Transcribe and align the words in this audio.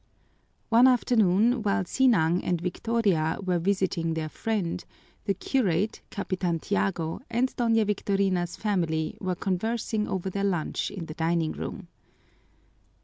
One 0.69 0.87
afternoon 0.87 1.61
while 1.61 1.85
Sinang 1.85 2.43
and 2.43 2.59
Victoria 2.59 3.37
were 3.39 3.59
visiting 3.59 4.15
their 4.15 4.29
friend, 4.29 4.83
the 5.25 5.35
curate, 5.35 6.01
Capitan 6.09 6.57
Tiago, 6.57 7.21
and 7.29 7.55
Doña 7.55 7.85
Victorina's 7.85 8.55
family 8.55 9.15
were 9.21 9.35
conversing 9.35 10.07
over 10.07 10.31
their 10.31 10.43
lunch 10.43 10.89
in 10.89 11.05
the 11.05 11.13
dining 11.13 11.51
room. 11.51 11.87